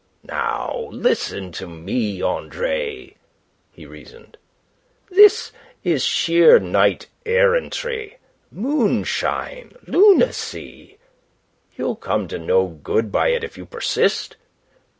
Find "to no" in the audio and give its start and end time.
12.29-12.65